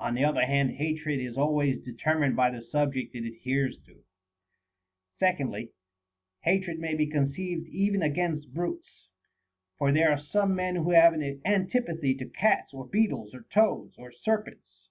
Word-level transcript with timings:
On 0.00 0.14
the 0.14 0.24
other 0.24 0.44
hand, 0.44 0.72
hatred 0.72 1.20
is 1.20 1.38
always 1.38 1.80
deter 1.84 2.18
mined 2.18 2.34
by 2.34 2.50
the 2.50 2.60
subject 2.60 3.14
it 3.14 3.24
adheres 3.24 3.76
to. 3.86 3.92
96 3.92 4.00
OF 4.00 4.02
ENVY 4.02 4.06
AND 4.08 5.22
HATRED. 5.22 5.70
3. 5.70 5.70
Secondly, 5.70 5.72
hatred 6.40 6.78
may 6.80 6.94
be 6.96 7.06
conceived 7.06 7.68
even 7.68 8.02
against 8.02 8.52
brutes; 8.52 9.06
for 9.78 9.92
there 9.92 10.10
are 10.10 10.18
some 10.18 10.56
men 10.56 10.74
who 10.74 10.90
have 10.90 11.12
an 11.14 11.40
antipathy 11.44 12.12
to 12.16 12.26
cats 12.26 12.74
or 12.74 12.88
beetles 12.88 13.32
or 13.36 13.44
toads 13.54 13.94
or 13.98 14.10
serpents. 14.10 14.88